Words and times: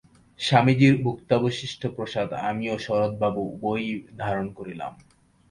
স্বামীজীর 0.39 0.95
ভুক্তাবশিষ্ট 1.03 1.81
প্রসাদ 1.87 2.29
আমি 2.49 2.65
ও 2.69 2.75
শরৎবাবু 2.79 3.41
উভয়েই 3.53 3.89
ধারণ 4.17 4.47
করিলাম। 4.57 4.93